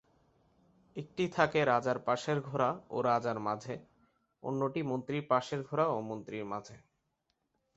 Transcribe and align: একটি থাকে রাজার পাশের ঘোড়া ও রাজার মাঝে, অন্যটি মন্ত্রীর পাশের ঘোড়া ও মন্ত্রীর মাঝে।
একটি 0.95 1.23
থাকে 1.27 1.59
রাজার 1.65 1.99
পাশের 1.99 2.37
ঘোড়া 2.41 2.69
ও 2.89 2.97
রাজার 3.01 3.37
মাঝে, 3.39 3.75
অন্যটি 4.43 4.81
মন্ত্রীর 4.83 5.25
পাশের 5.27 5.61
ঘোড়া 5.63 5.85
ও 5.87 5.97
মন্ত্রীর 6.01 6.45
মাঝে। 6.45 6.77